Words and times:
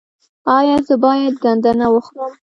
ایا 0.57 0.77
زه 0.87 0.95
باید 1.03 1.33
ګندنه 1.43 1.87
وخورم؟ 1.93 2.31